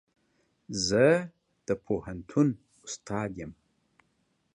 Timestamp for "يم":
3.41-3.51